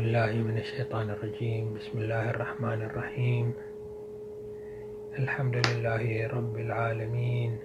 [0.00, 1.74] بالله من الشيطان الرجيم.
[1.74, 3.52] بسم الله الرحمن الرحيم.
[5.18, 7.58] الحمد لله رب العالمين.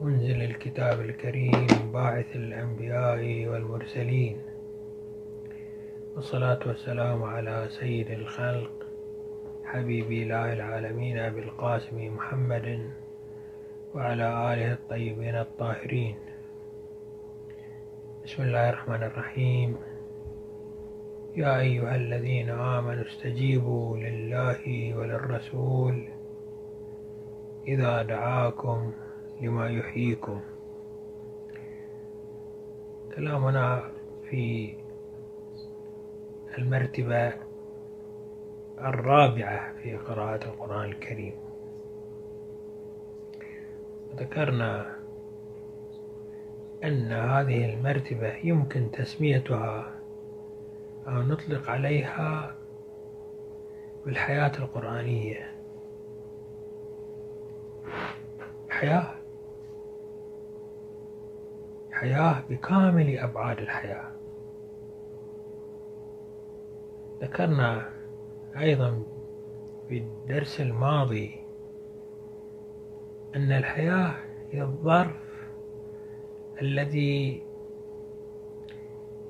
[0.00, 4.36] منزل الكتاب الكريم باعث الأنبياء والمرسلين.
[6.16, 8.72] والصلاة والسلام على سيد الخلق
[9.64, 12.90] حبيب إله العالمين أبي القاسم محمد
[13.94, 16.16] وعلى آله الطيبين الطاهرين.
[18.24, 19.89] بسم الله الرحمن الرحيم.
[21.36, 26.08] يا أيها الذين آمنوا استجيبوا لله وللرسول
[27.68, 28.92] إذا دعاكم
[29.40, 30.40] لما يحييكم.
[33.16, 33.90] كلامنا
[34.30, 34.74] في
[36.58, 37.32] المرتبة
[38.78, 41.34] الرابعة في قراءة القرآن الكريم.
[44.16, 44.96] ذكرنا
[46.84, 49.99] أن هذه المرتبة يمكن تسميتها
[51.10, 52.56] أو نطلق عليها
[54.04, 55.60] بالحياة القرآنية.
[58.68, 59.14] حياة.
[61.92, 64.12] حياة بكامل أبعاد الحياة.
[67.22, 67.92] ذكرنا
[68.56, 69.02] أيضا
[69.88, 71.40] في الدرس الماضي
[73.36, 74.14] أن الحياة
[74.50, 75.46] هي الظرف
[76.62, 77.42] الذي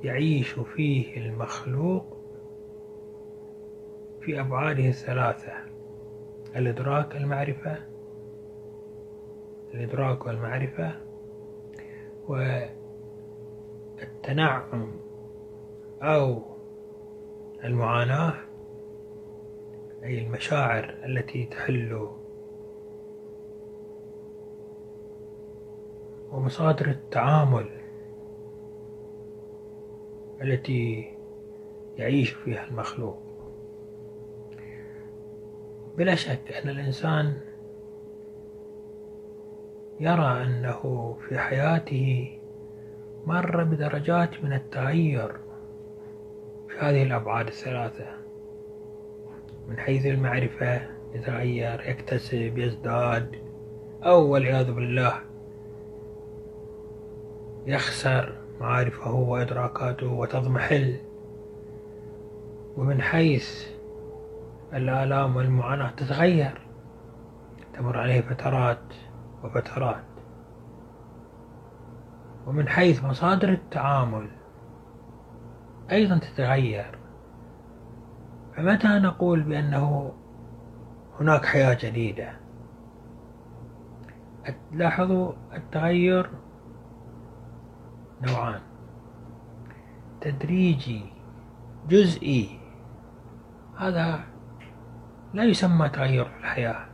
[0.02, 2.16] يعيش فيه المخلوق
[4.20, 5.52] في أبعاده الثلاثة.
[6.56, 7.90] الإدراك المعرفة
[9.74, 10.92] الإدراك والمعرفة
[13.98, 14.92] والتنعم
[16.02, 16.42] أو
[17.64, 18.34] المعاناة
[20.04, 22.08] أي المشاعر التي تحل
[26.32, 27.79] ومصادر التعامل
[30.42, 31.12] التي
[31.96, 33.18] يعيش فيها المخلوق.
[35.98, 37.40] بلا شك أن الإنسان
[40.00, 42.38] يرى أنه في حياته
[43.26, 45.32] مر بدرجات من التغير
[46.68, 48.06] في هذه الأبعاد الثلاثة.
[49.68, 50.80] من حيث المعرفة
[51.14, 53.36] يتغير يكتسب يزداد
[54.04, 55.20] أو والعياذ بالله
[57.66, 58.39] يخسر.
[58.60, 60.96] معارفه وإدراكاته وتضمحل.
[62.76, 63.66] ومن حيث
[64.72, 66.60] الآلام والمعاناة تتغير
[67.74, 68.94] تمر عليه فترات
[69.44, 70.04] وفترات.
[72.46, 74.30] ومن حيث مصادر التعامل
[75.90, 76.98] أيضا تتغير.
[78.56, 80.12] فمتى نقول بأنه
[81.20, 82.32] هناك حياة جديدة؟
[84.72, 86.30] لاحظوا التغير
[88.22, 88.60] نوعان.
[90.20, 91.12] تدريجي
[91.88, 92.60] جزئي.
[93.78, 94.20] هذا
[95.34, 96.86] لا يسمى تغير في الحياة.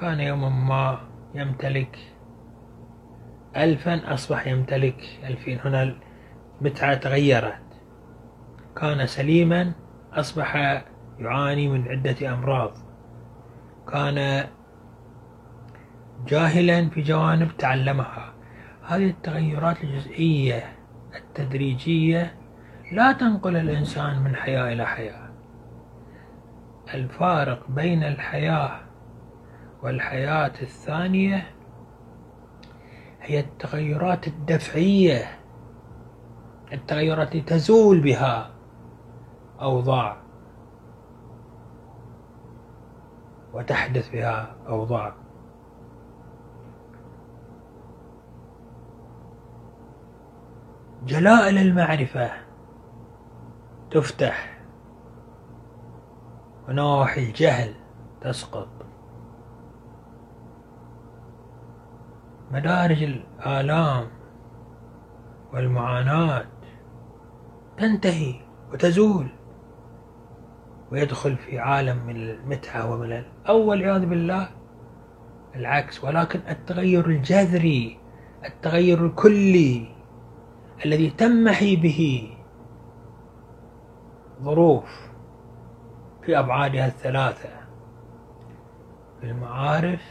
[0.00, 0.98] كان يوما ما
[1.34, 1.98] يمتلك.
[3.56, 5.20] ألفا أصبح يمتلك.
[5.24, 5.96] ألفين هنا
[6.60, 7.62] المتعة تغيرت.
[8.76, 9.72] كان سليما
[10.12, 10.56] أصبح
[11.18, 12.72] يعاني من عدة أمراض.
[13.92, 14.44] كان
[16.26, 18.33] جاهلا في جوانب تعلمها.
[18.86, 20.76] هذه التغيرات الجزئية
[21.16, 22.34] التدريجية
[22.92, 25.28] لا تنقل الإنسان من حياة إلى حياة.
[26.94, 28.80] الفارق بين الحياة
[29.82, 31.46] والحياة الثانية
[33.20, 35.38] هي التغيرات الدفعية
[36.72, 38.50] التغيرات التي تزول بها
[39.60, 40.16] أوضاع
[43.52, 45.23] وتحدث بها أوضاع.
[51.06, 52.30] جلائل المعرفة
[53.90, 54.58] تفتح
[56.68, 57.74] ونواحي الجهل
[58.20, 58.68] تسقط.
[62.52, 64.06] مدارج الآلام
[65.52, 66.44] والمعاناة
[67.78, 68.34] تنتهي
[68.72, 69.28] وتزول
[70.92, 74.48] ويدخل في عالم من المتعة ومن أو والعياذ بالله
[75.56, 76.04] العكس.
[76.04, 77.98] ولكن التغير الجذري
[78.44, 79.93] التغير الكلي
[80.84, 82.30] الذي تمحي به
[84.42, 85.10] ظروف
[86.22, 87.48] في أبعادها الثلاثة
[89.20, 90.02] في المعارف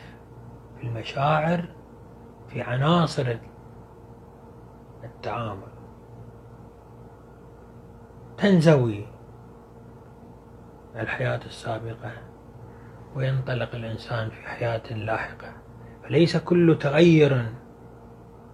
[0.78, 1.66] في المشاعر
[2.50, 3.38] في عناصر
[5.04, 5.74] التعامل.
[8.38, 9.06] تنزوي
[10.96, 12.12] الحياة السابقة
[13.16, 15.54] وينطلق الإنسان في حياة لاحقة
[16.04, 17.46] فليس كل تغير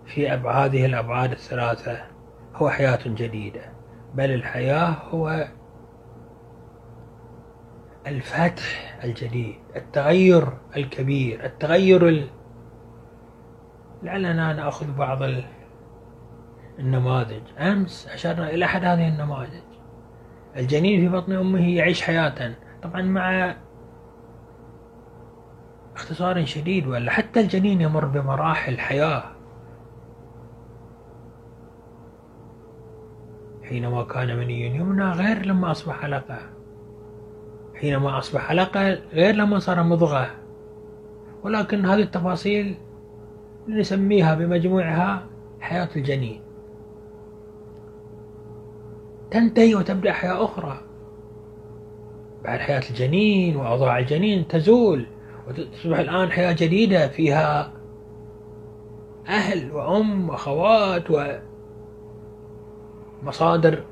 [0.10, 1.98] في هذه الأبعاد الثلاثة
[2.56, 3.62] هو حياة جديدة
[4.14, 5.48] بل الحياة هو
[8.08, 10.48] الفتح الجديد التغير
[10.78, 12.30] الكبير التغير ال...
[14.04, 15.20] لعلنا نأخذ بعض
[16.80, 17.42] النماذج.
[17.60, 19.62] أمس أشرنا إلى أحد هذه النماذج.
[20.58, 22.56] الجنين في بطن أمه يعيش حياة.
[22.84, 23.56] طبعا مع
[25.96, 29.24] اختصار شديد ولا حتى الجنين يمر بمراحل حياة.
[33.69, 36.39] حينما كان مني يمنى غير لما أصبح علقة
[37.75, 40.27] حينما أصبح علقة غير لما صار مضغة.
[41.44, 42.75] ولكن هذه التفاصيل
[43.68, 45.25] نسميها بمجموعها
[45.60, 46.42] حياة الجنين.
[49.31, 50.81] تنتهي وتبدأ حياة أخرى.
[52.44, 55.06] بعد حياة الجنين وأوضاع الجنين تزول
[55.48, 57.71] وتصبح الآن حياة جديدة فيها
[59.27, 61.12] أهل وأم وأخوات
[63.24, 63.83] ومصادر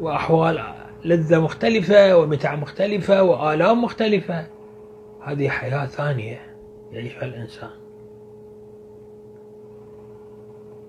[0.00, 0.64] وأحوال
[1.04, 4.46] لذة مختلفة ومتع مختلفة وآلام مختلفة.
[5.20, 6.56] هذه حياة ثانية
[6.92, 7.70] يعيشها الإنسان.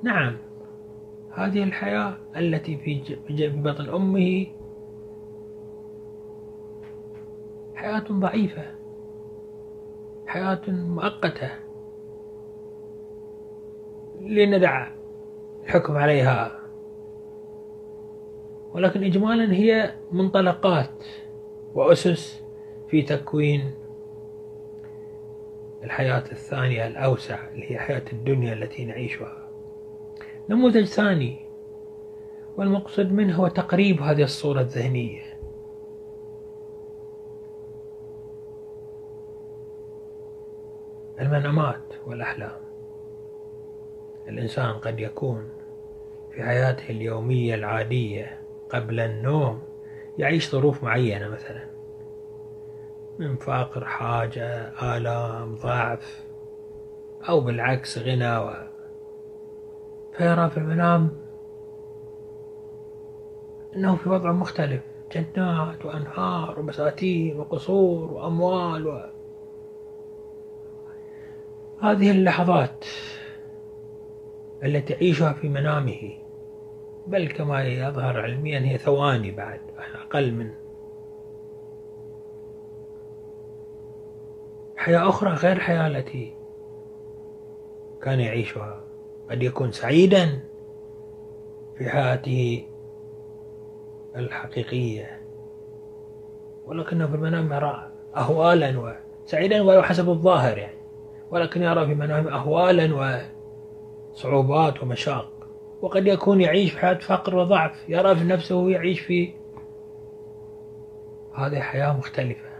[0.03, 0.37] نعم
[1.31, 2.77] هذه الحياة التي
[3.27, 4.47] في بطن أمه
[7.75, 8.65] حياة ضعيفة
[10.27, 11.49] حياة مؤقتة.
[14.21, 15.02] لندع
[15.63, 16.59] الحكم عليها.
[18.73, 21.03] ولكن إجمالا هي منطلقات
[21.75, 22.43] وأسس
[22.87, 23.73] في تكوين
[25.83, 29.49] الحياة الثانية الأوسع اللي هي حياة الدنيا التي نعيشها.
[30.49, 31.39] نموذج ثاني
[32.57, 35.21] والمقصد منه هو تقريب هذه الصورة الذهنية.
[41.19, 42.72] المنامات والأحلام.
[44.27, 45.49] الإنسان قد يكون
[46.31, 49.61] في حياته اليومية العادية قبل النوم
[50.17, 51.73] يعيش ظروف معينة مثلا.
[53.19, 56.25] من فقر حاجة آلام ضعف
[57.29, 58.53] أو بالعكس غنى و...
[60.17, 61.11] فيرى في المنام
[63.75, 64.81] أنه في وضع مختلف.
[65.11, 69.01] جنات وأنهار وبساتين وقصور وأموال و...
[71.81, 72.85] هذه اللحظات
[74.63, 76.17] التي يعيشها في منامه.
[77.07, 79.59] بل كما يظهر علميا هي ثواني بعد
[80.05, 80.51] أقل من.
[84.77, 86.35] حياة أخرى غير الحياة التي
[88.01, 88.83] كان يعيشها.
[89.29, 90.39] قد يكون سعيدا
[91.77, 92.67] في حياته
[94.15, 95.21] الحقيقية.
[96.65, 98.95] ولكنه في المنام يرى أهوالا
[99.25, 100.77] وسعيدا ولو حسب الظاهر يعني.
[101.31, 102.95] ولكن يرى في منامه أهوالا
[104.13, 105.29] وصعوبات ومشاق.
[105.81, 107.89] وقد يكون يعيش في حياة فقر وضعف.
[107.89, 109.33] يرى في نفسه يعيش في
[111.35, 112.53] هذه حياة مختلفة.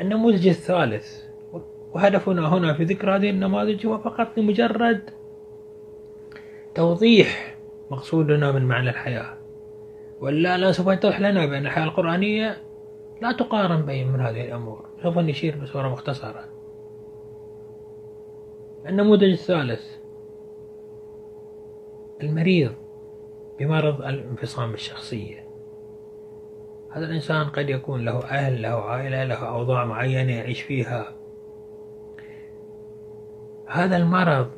[0.00, 1.22] النموذج الثالث
[1.94, 5.10] وهدفنا هنا في ذكر هذه النماذج هو فقط لمجرد
[6.74, 7.58] توضيح
[7.90, 9.38] مقصودنا من معنى الحياة.
[10.20, 12.56] ولا لا سوف يتضح لنا بأن الحياة القرآنية
[13.22, 14.88] لا تقارن بين من هذه الأمور.
[15.02, 16.57] سوف نشير بصورة مختصرة.
[18.86, 19.96] النموذج الثالث
[22.22, 22.72] المريض
[23.58, 25.48] بمرض الانفصام الشخصية
[26.90, 31.16] هذا الإنسان قد يكون له أهل له عائلة له أوضاع معينة يعيش فيها.
[33.66, 34.50] هذا المرض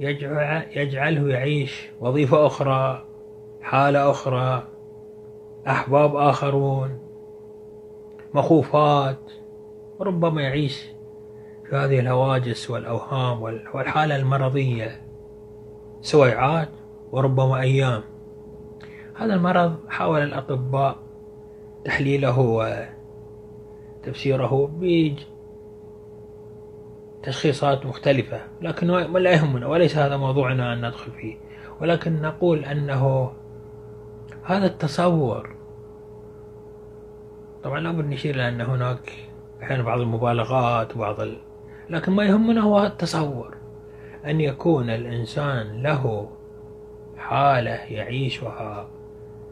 [0.00, 3.04] يجعله يعيش وظيفة أخرى
[3.60, 4.68] حالة أخرى
[5.66, 6.98] أحباب آخرون
[8.34, 9.32] مخوفات
[9.98, 10.97] وربما يعيش
[11.72, 15.02] هذه الهواجس والأوهام والحالة المرضية
[16.00, 16.68] سويعات
[17.12, 18.02] وربما أيام
[19.14, 20.96] هذا المرض حاول الأطباء
[21.84, 22.38] تحليله
[24.00, 24.70] وتفسيره
[27.22, 31.36] بتشخيصات مختلفة لكن لا يهمنا وليس هذا موضوعنا أن ندخل فيه
[31.80, 33.32] ولكن نقول أنه
[34.42, 35.56] هذا التصور
[37.62, 39.12] طبعا لابد نشير إلى أن هناك
[39.62, 41.16] أحيانا بعض المبالغات وبعض.
[41.90, 43.56] لكن ما يهمنا هو التصور.
[44.24, 46.30] أن يكون الإنسان له
[47.16, 48.88] حالة يعيشها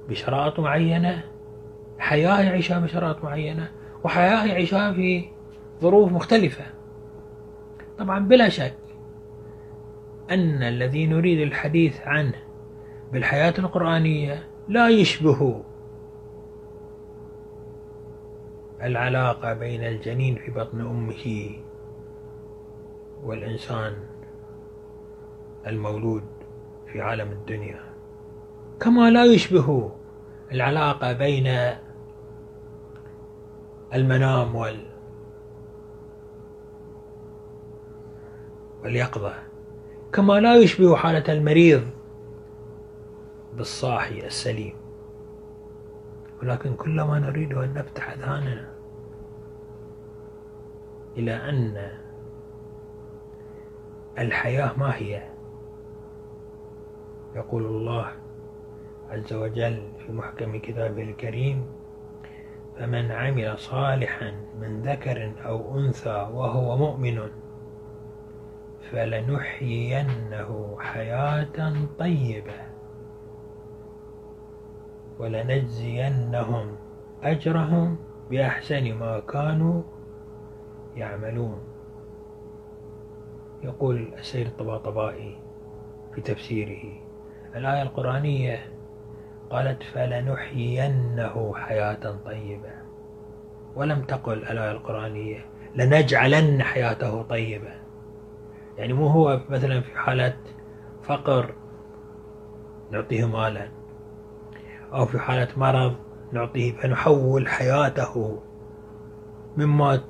[0.08, 1.24] بشرائط معينة
[1.98, 3.68] حياة يعيشها بشرائط معينة
[4.04, 5.24] وحياة يعيشها في
[5.80, 6.64] ظروف مختلفة.
[7.98, 8.74] طبعا بلا شك
[10.30, 12.34] أن الذي نريد الحديث عنه
[13.12, 15.62] بالحياة القرآنية لا يشبه
[18.82, 21.50] العلاقة بين الجنين في بطن أمه
[23.22, 23.96] والإنسان
[25.66, 26.24] المولود
[26.92, 27.80] في عالم الدنيا.
[28.80, 29.92] كما لا يشبه
[30.52, 31.76] العلاقة بين
[33.94, 34.86] المنام وال
[38.82, 39.34] واليقظة.
[40.12, 41.82] كما لا يشبه حالة المريض
[43.56, 44.76] بالصاحي السليم.
[46.42, 48.68] ولكن كلما نريد أن نفتح أذهاننا
[51.16, 51.90] إلى أن
[54.18, 55.22] الحياة ما هي؟
[57.34, 58.12] يقول الله
[59.10, 61.66] عز وجل في محكم كتابه الكريم
[62.78, 67.20] فمن عمل صالحا من ذكر أو أنثى وهو مؤمن
[68.90, 72.66] فلنحيينه حياة طيبة
[75.18, 76.76] ولنجزينهم
[77.22, 77.96] أجرهم
[78.30, 79.82] بأحسن ما كانوا
[80.96, 81.75] يعملون.
[83.62, 85.38] يقول السيد الطباطبائي
[86.14, 87.00] في تفسيره
[87.56, 88.72] الآية القرآنية
[89.50, 92.72] قالت فلنحيينه حياة طيبة.
[93.74, 97.72] ولم تقل الآية القرآنية لنجعلن حياته طيبة.
[98.78, 100.36] يعني مو هو مثلا في حالة
[101.02, 101.54] فقر
[102.90, 103.68] نعطيه مالا
[104.92, 105.96] أو في حالة مرض
[106.32, 108.42] نعطيه فنحول حياته
[109.56, 110.00] مما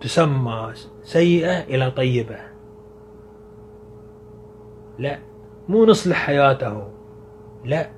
[0.00, 0.72] تسمى
[1.02, 2.38] سيئة إلى طيبة.
[5.00, 5.18] لا.
[5.68, 6.90] مو نصلح حياته.
[7.64, 7.90] لا.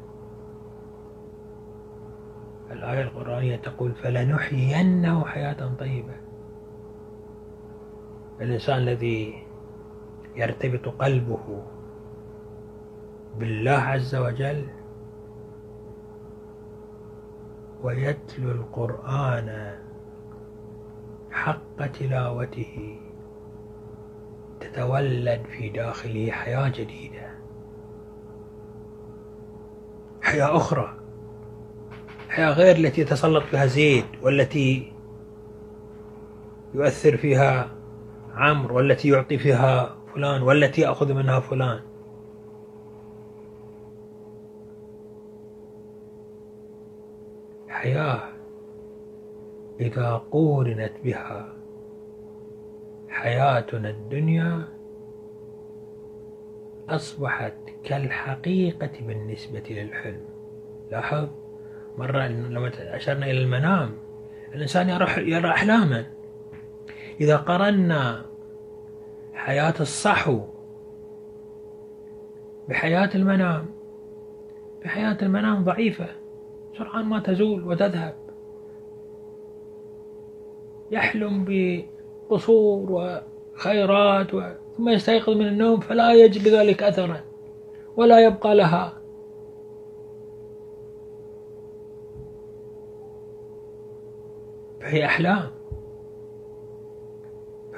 [2.70, 6.14] الآية القرآنية تقول فلنحيينه حياة طيبة.
[8.40, 9.46] الإنسان الذي
[10.36, 11.62] يرتبط قلبه
[13.38, 14.66] بالله عز وجل
[17.82, 19.78] ويتلو القرآن
[21.30, 23.01] حق تلاوته
[24.62, 27.38] تتولد في داخله حياة جديدة.
[30.22, 30.96] حياة أخرى.
[32.28, 34.92] حياة غير التي يتسلط فيها زيد والتي
[36.74, 37.74] يؤثر فيها
[38.34, 41.80] عمرو والتي يعطي فيها فلان والتي يأخذ منها فلان.
[47.68, 48.22] حياة
[49.80, 51.61] إذا قورنت بها.
[53.22, 54.68] حياتنا الدنيا
[56.88, 60.24] أصبحت كالحقيقة بالنسبة للحلم.
[60.90, 61.28] لاحظ؟
[61.98, 63.90] مرة لما أشرنا إلى المنام
[64.54, 66.04] الإنسان يرى يرى أحلاما
[67.20, 68.26] إذا قرنا
[69.34, 70.40] حياة الصحو
[72.68, 73.66] بحياة المنام
[74.84, 76.08] بحياة المنام ضعيفة
[76.78, 78.14] سرعان ما تزول وتذهب.
[80.90, 81.44] يحلم
[82.32, 82.92] بقصور
[83.54, 84.42] وخيرات و...
[84.76, 87.20] ثم يستيقظ من النوم فلا يجد لذلك أثرا
[87.96, 89.02] ولا يبقى لها.
[94.80, 95.50] فهي أحلام.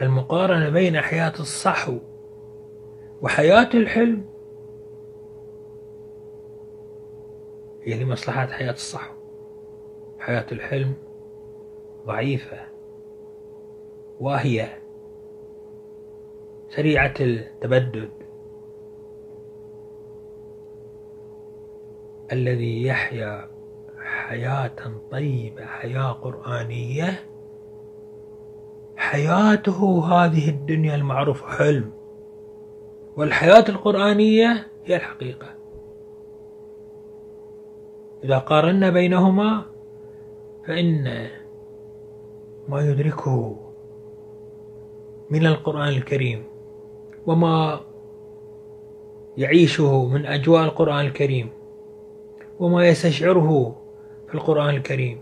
[0.01, 1.99] فالمقارنة بين حياة الصحو
[3.23, 4.25] وحياة الحلم
[7.83, 9.15] هي لمصلحة حياة الصحو.
[10.19, 10.95] حياة الحلم
[12.07, 12.74] ضعيفة.
[14.25, 14.83] واهية
[16.69, 18.11] سريعة التبدد
[22.33, 23.51] الذي يحيا
[23.99, 24.77] حياة
[25.11, 27.29] طيبة حياة قرآنية.
[28.97, 31.93] حياته هذه الدنيا المعروفة حلم
[33.17, 35.55] والحياة القرآنية هي الحقيقة.
[38.25, 39.65] إذا قارنا بينهما
[40.67, 41.27] فإن
[42.69, 43.65] ما يدركه
[45.35, 46.45] من القرآن الكريم
[47.27, 47.81] وما
[49.37, 51.49] يعيشه من أجواء القرآن الكريم
[52.59, 53.77] وما يستشعره
[54.29, 55.21] في القرآن الكريم.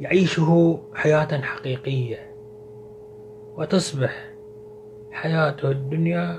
[0.00, 2.34] يعيشه حياة حقيقية
[3.56, 4.34] وتصبح
[5.10, 6.38] حياته الدنيا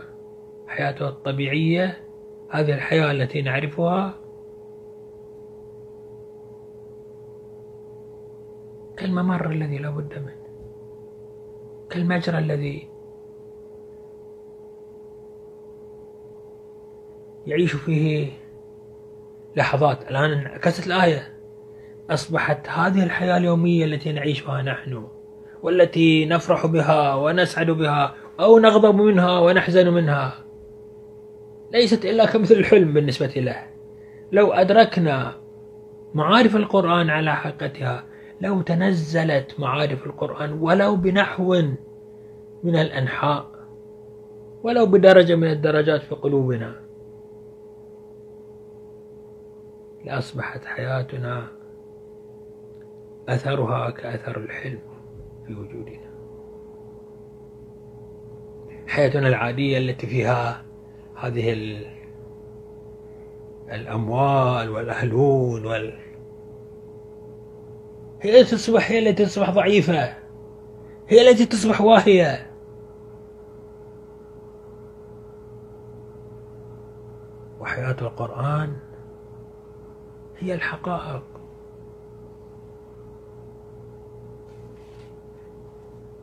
[0.67, 2.03] حياته الطبيعية
[2.49, 4.13] هذه الحياة التي نعرفها.
[8.97, 10.38] كالممر الذي لا بد منه.
[11.89, 12.89] كالمجرى الذي
[17.45, 18.31] يعيش فيه
[19.55, 20.11] لحظات.
[20.11, 21.39] الآن انعكست الآية.
[22.09, 25.07] أصبحت هذه الحياة اليومية التي نعيشها نحن
[25.63, 30.33] والتي نفرح بها ونسعد بها أو نغضب منها ونحزن منها
[31.71, 33.55] ليست إلا كمثل الحلم بالنسبة له.
[34.31, 35.35] لو أدركنا
[36.13, 38.05] معارف القرآن على حقيقتها
[38.41, 41.61] لو تنزلت معارف القرآن ولو بنحو
[42.63, 43.47] من الأنحاء
[44.63, 46.75] ولو بدرجة من الدرجات في قلوبنا
[50.05, 51.47] لأصبحت حياتنا
[53.29, 54.79] أثرها كأثر الحلم
[55.47, 56.09] في وجودنا.
[58.87, 60.65] حياتنا العادية التي فيها
[61.15, 61.53] هذه
[63.71, 66.08] الأموال والأهلون وال
[68.21, 70.13] هي التي تصبح هي التي تصبح ضعيفة.
[71.07, 72.51] هي التي تصبح واهية.
[77.59, 78.77] وحياة القرآن
[80.37, 81.23] هي الحقائق.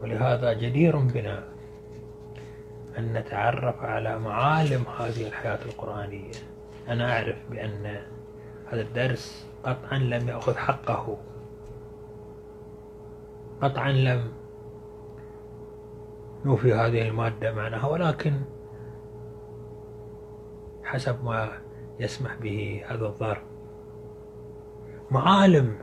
[0.02, 1.48] ولهذا جدير بنا
[2.98, 6.32] أن نتعرف على معالم هذه الحياة القرآنية.
[6.88, 8.00] أنا أعرف بأن
[8.66, 11.18] هذا الدرس قطعا لم يأخذ حقه.
[13.62, 14.32] قطعا لم
[16.44, 18.32] نوفي هذه المادة معناها ولكن
[20.84, 21.52] حسب ما
[22.00, 23.42] يسمح به هذا الظرف.
[25.10, 25.78] معالم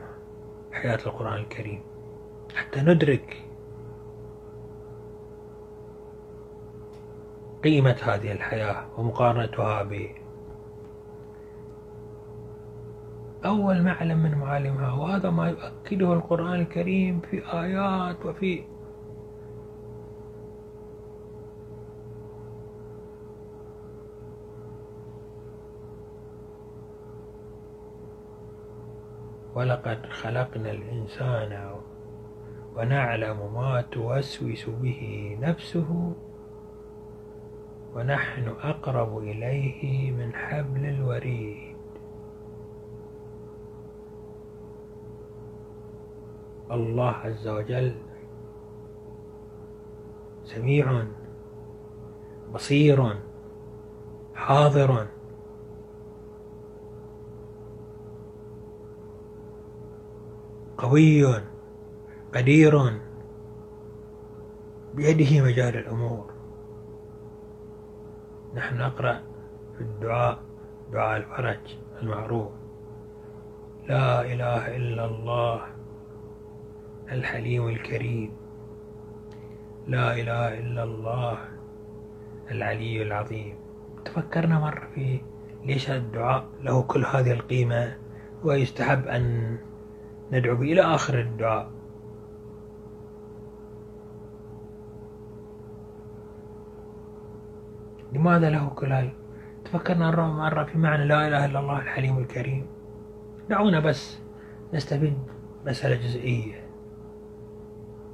[0.72, 1.82] حياة القرآن الكريم
[2.54, 3.44] حتى ندرك
[7.64, 10.23] قيمة هذه الحياة ومقارنتها ب
[13.44, 18.64] أول معلم من معالمها وهذا ما يؤكده القرآن الكريم في آيات وفي
[29.54, 31.70] ولقد خلقنا الإنسان
[32.76, 36.12] ونعلم ما توسوس به نفسه
[37.94, 41.73] ونحن أقرب إليه من حبل الوريد.
[46.70, 47.94] الله عز وجل
[50.44, 51.04] سميع
[52.54, 53.16] بصير
[54.34, 55.06] حاضر
[60.78, 61.24] قوي
[62.34, 63.00] قدير
[64.94, 66.30] بيده مجال الأمور.
[68.54, 69.20] نحن نقرأ
[69.76, 70.38] في الدعاء
[70.92, 72.52] دعاء الفرج المعروف.
[73.88, 75.73] لا إله إلا الله.
[77.12, 78.32] الحليم الكريم.
[79.86, 81.38] لا إله إلا الله
[82.50, 83.56] العلي العظيم.
[84.04, 85.20] تفكرنا مرة في
[85.64, 87.96] ليش الدعاء له كل هذه القيمة؟
[88.44, 89.56] ويستحب أن
[90.32, 91.70] ندعو إلى آخر الدعاء.
[98.12, 99.12] لماذا له كل هذا؟
[99.64, 102.66] تفكرنا مرة في معنى لا إله إلا الله الحليم الكريم.
[103.48, 104.18] دعونا بس
[104.74, 105.18] نستفيد
[105.66, 106.63] مسألة جزئية.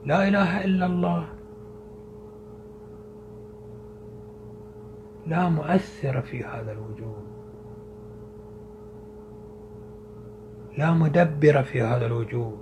[0.04, 1.28] لا إله إلا الله.
[5.26, 7.24] لا مؤثر في هذا الوجود.
[10.78, 12.58] لا مدبر في هذا الوجود.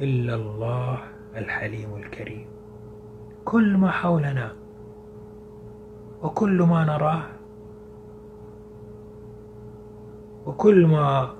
[0.00, 0.98] إلا الله
[1.36, 2.46] الحليم الكريم.
[3.44, 4.56] كل ما حولنا
[6.22, 7.22] وكل ما نراه
[10.46, 11.34] وكل ما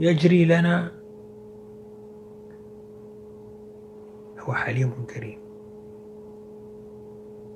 [0.00, 0.92] يجري لنا.
[4.38, 5.38] هو حليم كريم.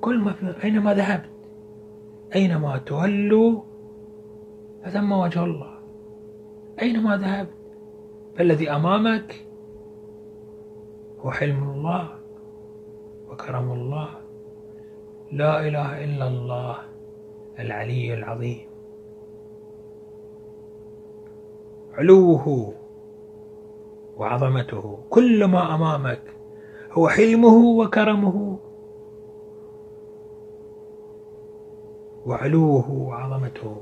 [0.01, 1.29] كل ما في أينما ذهبت
[2.35, 3.61] أينما تولوا
[4.83, 5.79] فثم وجه الله.
[6.81, 7.57] أينما ذهبت
[8.37, 9.47] فالذي أمامك
[11.19, 12.19] هو حلم الله
[13.29, 14.09] وكرم الله.
[15.31, 16.77] لا إله إلا الله
[17.59, 18.74] العلي العظيم.
[21.97, 22.73] علوه
[24.17, 24.99] وعظمته.
[25.09, 26.21] كل ما أمامك
[26.91, 28.57] هو حلمه وكرمه.
[32.25, 33.75] وعلوه وعظمته.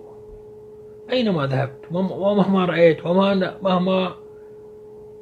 [1.11, 4.15] أينما ذهبت؟ ومهما رأيت؟ وما مهما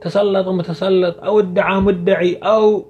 [0.02, 2.84] تسلط متسلط أو ادعى مدعي أو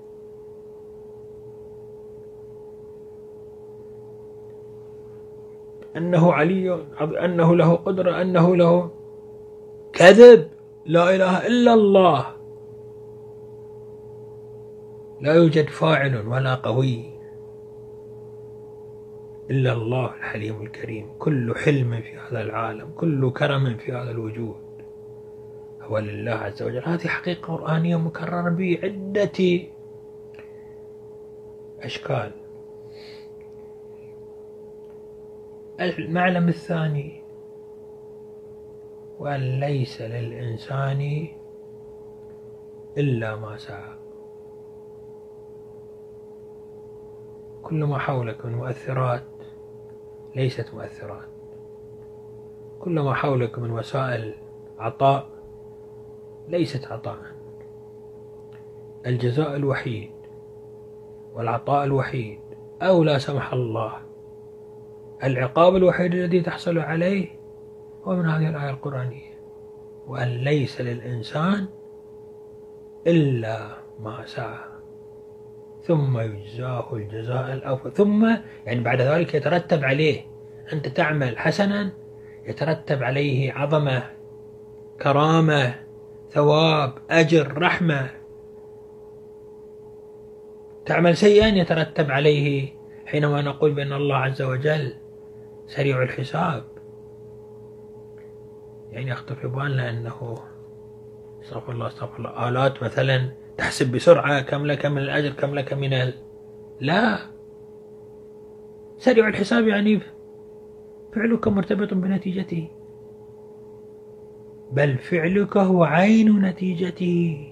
[5.97, 8.89] أنه علي أنه له قدرة أنه له
[10.01, 10.47] كذب
[10.85, 12.25] لا إله إلا الله.
[15.21, 17.19] لا يوجد فاعل ولا قوي
[19.49, 21.17] إلا الله الحليم الكريم.
[21.19, 24.55] كل حلم في هذا العالم كل كرم في هذا الوجود
[25.81, 26.83] هو لله عز وجل.
[26.83, 29.59] هذه حقيقة قرآنية مكررة بعدة
[31.81, 32.31] أشكال.
[35.79, 37.20] المعلم الثاني
[39.21, 41.27] وأن ليس للإنسان
[42.97, 43.93] إلا ما سعى
[47.63, 49.23] كل ما حولك من مؤثرات
[50.35, 51.27] ليست مؤثرات.
[52.79, 54.33] كل ما حولك من وسائل
[54.79, 55.29] عطاء
[56.47, 57.19] ليست عطاء.
[59.05, 60.11] الجزاء الوحيد
[61.33, 62.39] والعطاء الوحيد
[62.81, 63.93] أو لا سمح الله.
[65.23, 67.40] العقاب الوحيد الذي تحصل عليه
[68.03, 69.31] هو من هذه الآية القرآنية؟
[70.07, 71.67] وأن ليس للإنسان
[73.07, 74.71] إلا ما سعى
[75.83, 78.35] ثم يجزاه الجزاء الأوفى ثم
[78.65, 80.21] يعني بعد ذلك يترتب عليه.
[80.73, 81.91] أنت تعمل حسنا
[82.45, 84.03] يترتب عليه عظمة
[85.01, 85.75] كرامة
[86.29, 88.09] ثواب أجر رحمة.
[90.85, 92.73] تعمل سيئا يترتب عليه
[93.05, 94.93] حينما نقول بأن الله عز وجل
[95.67, 96.70] سريع الحساب.
[98.91, 100.37] يعني يخطر في بالنا أنه
[101.43, 102.49] استغفر الله استغفر الله.
[102.49, 106.13] آلات مثلا تحسب بسرعة كم لك من الأجر كم لك من ال...
[106.79, 107.19] لا.
[108.97, 109.99] سريع الحساب يعني
[111.15, 112.67] فعلك مرتبط بنتيجته
[114.71, 117.47] بل فعلك هو عين نتيجته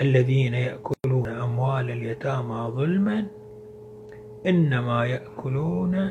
[0.00, 3.26] الذين يأكلون أموال اليتامى ظلما
[4.46, 6.10] إنما يأكلون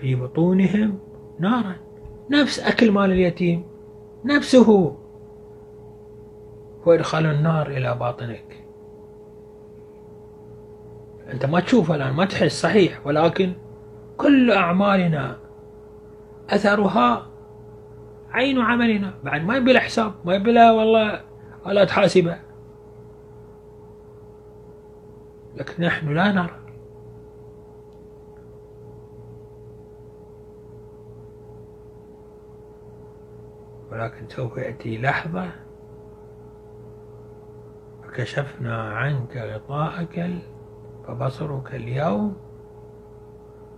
[0.00, 0.98] في بطونهم
[1.38, 1.76] نارا.
[2.30, 3.64] نفس أكل مال اليتيم.
[4.24, 4.96] نفسه.
[6.82, 8.64] هو إدخال النار إلى باطنك.
[11.32, 13.06] أنت ما تشوفها الآن ما تحس صحيح.
[13.06, 13.52] ولكن
[14.16, 15.36] كل أعمالنا
[16.50, 17.26] أثرها
[18.30, 19.14] عين عملنا.
[19.24, 21.20] بعد ما يبي حساب ما يبي والله
[21.66, 22.38] ولا تحاسبه.
[25.56, 26.59] لكن نحن لا نرى.
[34.00, 35.50] ولكن سوف يأتي لحظة
[38.04, 40.28] فكشفنا عنك غطاءك
[41.06, 42.36] فبصرك اليوم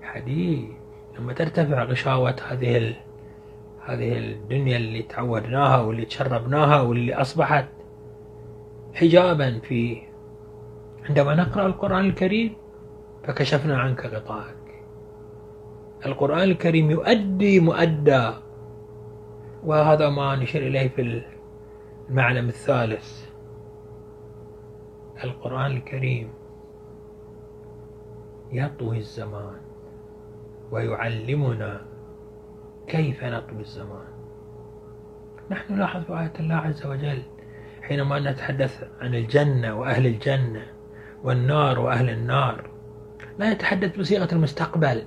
[0.02, 0.68] حديد
[1.18, 2.96] لما ترتفع غشاوة هذه.
[3.84, 7.68] هذه الدنيا اللي تعودناها واللي تشربناها واللي أصبحت
[8.94, 10.02] حجابا في
[11.08, 12.54] عندما نقرأ القرآن الكريم
[13.24, 14.82] فكشفنا عنك غطاءك
[16.06, 18.30] القرآن الكريم يؤدي مؤدى
[19.64, 21.22] وهذا ما نشير إليه في
[22.08, 23.26] المعلم الثالث.
[25.24, 26.32] القرآن الكريم
[28.52, 29.60] يطوي الزمان
[30.70, 31.80] ويعلمنا
[32.86, 34.06] كيف نطوي الزمان.
[35.50, 37.22] نحن نلاحظ في آية الله عز وجل
[37.82, 40.66] حينما نتحدث عن الجنة وأهل الجنة
[41.24, 42.70] والنار وأهل النار
[43.38, 45.02] لا يتحدث بصيغة المستقبل.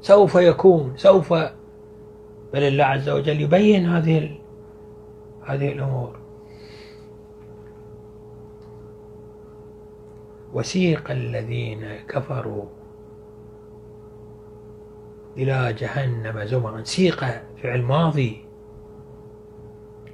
[0.00, 1.34] سوف يكون سوف
[2.52, 4.38] بل الله عز وجل يبين هذه
[5.44, 6.18] هذه الأمور.
[10.52, 12.64] وسيق الذين كفروا
[15.36, 16.82] إلى جهنم زمرا.
[16.82, 17.24] سيق
[17.62, 18.44] فعل ماضي.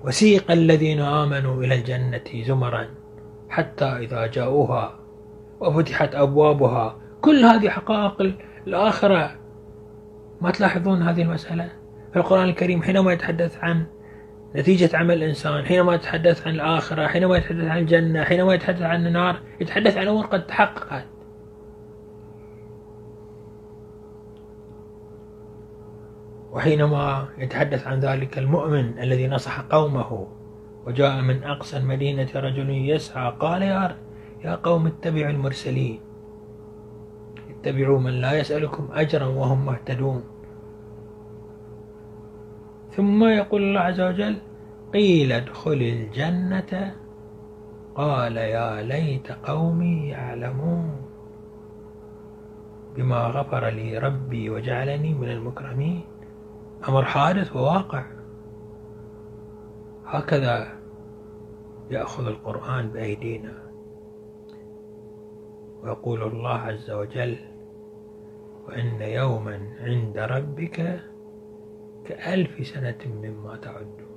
[0.04, 2.86] وسيق الذين آمنوا إلى الجنة زمرا
[3.48, 4.98] حتى إذا جاءوها
[5.60, 6.96] وفتحت أبوابها.
[7.20, 9.36] كل هذه حقائق الآخرة
[10.40, 11.83] ما تلاحظون هذه المسألة؟
[12.14, 13.86] في القرآن الكريم حينما يتحدث عن
[14.56, 19.40] نتيجة عمل الإنسان حينما يتحدث عن الآخرة حينما يتحدث عن الجنة حينما يتحدث عن النار
[19.60, 21.04] يتحدث عن أمور قد تحققت.
[26.52, 30.26] وحينما يتحدث عن ذلك المؤمن الذي نصح قومه
[30.86, 33.96] وجاء من أقصى المدينة رجل يسعى قال يا
[34.44, 36.00] يا قوم اتبعوا المرسلين.
[37.50, 40.33] اتبعوا من لا يسألكم أجرا وهم مهتدون.
[42.96, 44.36] ثم يقول الله عز وجل
[44.92, 46.94] قيل ادخل الجنة.
[47.94, 50.96] قال يا ليت قومي يعلمون.
[52.96, 56.04] بما غفر لي ربي وجعلني من المكرمين.
[56.88, 58.04] أمر حادث وواقع.
[60.06, 60.68] هكذا
[61.90, 63.52] يأخذ القرآن بأيدينا.
[65.82, 67.36] ويقول الله عز وجل
[68.68, 71.00] وإن يوما عند ربك
[72.04, 74.14] كألف سنة مما تعدون.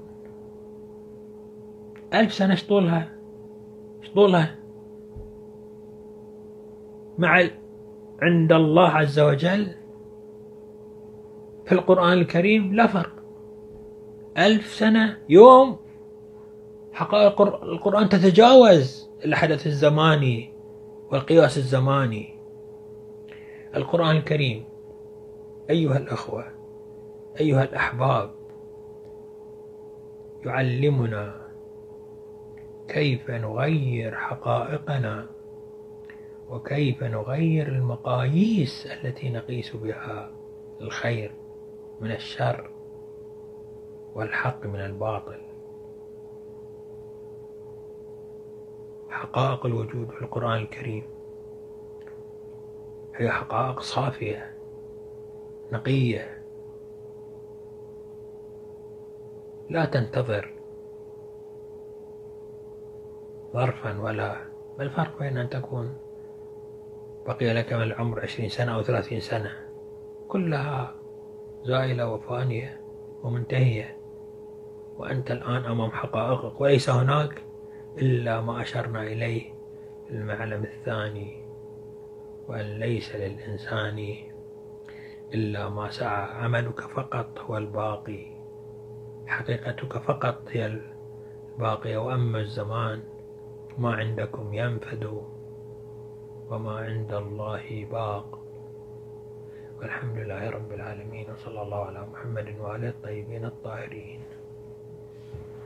[2.13, 3.17] ألف سنة إيش طولها
[4.01, 4.55] إيش طولها
[7.17, 7.49] مع
[8.21, 9.67] عند الله عز وجل
[11.65, 13.13] في القرآن الكريم لا فرق.
[14.37, 15.77] ألف سنة يوم.
[16.93, 20.53] حقائق القرآن تتجاوز الحدث الزماني
[21.11, 22.39] والقياس الزماني.
[23.75, 24.63] القرآن الكريم
[25.69, 26.56] أيها الأخوة
[27.39, 28.31] أيها الأحباب
[30.45, 31.47] يعلمنا
[32.87, 35.29] كيف نغير حقائقنا
[36.49, 40.31] وكيف نغير المقاييس التي نقيس بها
[40.81, 41.31] الخير
[42.01, 42.71] من الشر
[44.15, 45.41] والحق من الباطل.
[49.09, 51.03] حقائق الوجود في القرآن الكريم
[53.15, 54.57] هي حقائق صافية
[55.71, 56.36] نقية
[59.69, 60.53] لا تنتظر.
[63.53, 64.35] ظرفا ولا
[64.77, 65.97] ما الفرق بين أن تكون
[67.25, 69.51] بقي لك من العمر عشرين سنة أو ثلاثين سنة؟
[70.27, 70.95] كلها
[71.63, 72.81] زائلة وفانية
[73.23, 73.97] ومنتهية.
[74.97, 77.43] وأنت الآن أمام حقائقك وليس هناك
[77.97, 79.53] إلا ما أشرنا إليه
[80.09, 81.45] المعلم الثاني
[82.47, 84.15] وأن ليس للإنسان
[85.33, 88.36] إلا ما سعى عملك فقط هو الباقي
[89.27, 90.79] حقيقتك فقط هي
[91.59, 93.03] الباقية وأما الزمان
[93.77, 95.23] ما عندكم ينفد
[96.49, 98.39] وما عند الله باق.
[99.79, 104.21] والحمد لله رب العالمين وصلى الله على محمد وآله الطيبين الطاهرين.